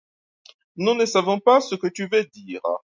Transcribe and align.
Nous 0.77 0.95
ne 0.95 1.05
savons 1.05 1.39
pas 1.39 1.61
ce 1.61 1.75
que 1.75 1.85
tu 1.85 2.07
veux 2.07 2.23
dire. 2.25 2.61